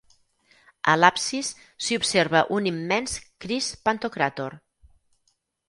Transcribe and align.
A 0.93 0.95
l'absis, 1.01 1.51
s'hi 1.89 1.99
observa 1.99 2.43
un 2.57 2.71
immens 2.71 3.15
Crist 3.47 3.79
pantocràtor. 3.91 4.59